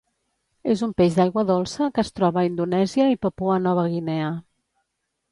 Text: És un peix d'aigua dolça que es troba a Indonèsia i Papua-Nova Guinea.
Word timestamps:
És 0.75 0.79
un 0.85 0.93
peix 1.01 1.17
d'aigua 1.17 1.43
dolça 1.49 1.89
que 1.97 2.01
es 2.05 2.09
troba 2.19 2.41
a 2.43 2.49
Indonèsia 2.51 3.05
i 3.11 3.19
Papua-Nova 3.27 3.83
Guinea. 3.93 4.31